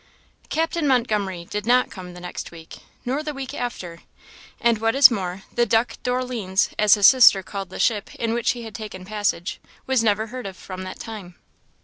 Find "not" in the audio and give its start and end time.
1.67-1.91